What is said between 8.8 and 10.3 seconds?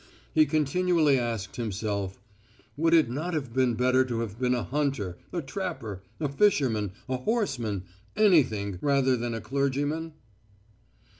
rather than a clergyman?"